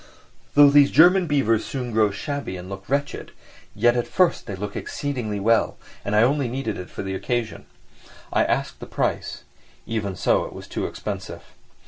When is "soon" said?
1.63-1.91